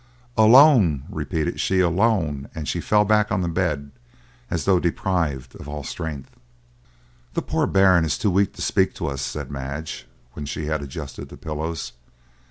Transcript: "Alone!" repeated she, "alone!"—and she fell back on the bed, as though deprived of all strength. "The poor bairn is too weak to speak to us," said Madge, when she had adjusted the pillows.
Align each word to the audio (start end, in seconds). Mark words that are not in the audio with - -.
"Alone!" 0.35 1.03
repeated 1.11 1.59
she, 1.59 1.79
"alone!"—and 1.79 2.67
she 2.67 2.81
fell 2.81 3.05
back 3.05 3.31
on 3.31 3.41
the 3.41 3.47
bed, 3.47 3.91
as 4.49 4.65
though 4.65 4.79
deprived 4.79 5.55
of 5.57 5.69
all 5.69 5.83
strength. 5.83 6.31
"The 7.35 7.43
poor 7.43 7.67
bairn 7.67 8.03
is 8.03 8.17
too 8.17 8.31
weak 8.31 8.53
to 8.53 8.63
speak 8.63 8.95
to 8.95 9.05
us," 9.05 9.21
said 9.21 9.51
Madge, 9.51 10.07
when 10.33 10.47
she 10.47 10.65
had 10.65 10.81
adjusted 10.81 11.29
the 11.29 11.37
pillows. 11.37 11.93